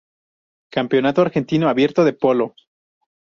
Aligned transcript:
Campeonato 0.71 1.21
Argentino 1.21 1.69
Abierto 1.69 2.03
de 2.03 2.13
Polo 2.13 2.55